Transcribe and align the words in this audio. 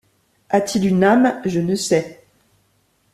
A-t-il 0.49 0.87
une 0.87 1.03
âme? 1.03 1.39
je 1.45 1.59
ne 1.59 1.75
sais. 1.75 2.23